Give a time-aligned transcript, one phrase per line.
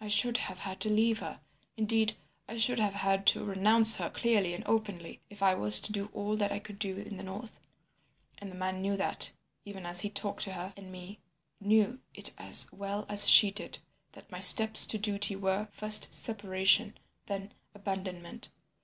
[0.00, 1.40] I should have had to leave her;
[1.76, 2.16] indeed,
[2.48, 6.10] I should have had to renounce her clearly and openly, if I was to do
[6.12, 7.60] all that I could do in the north.
[8.38, 9.30] And the man knew that,
[9.64, 11.20] even as he talked to her and me,
[11.60, 13.78] knew it as well as she did,
[14.10, 18.48] that my steps to duty were—first, separation, then abandonment.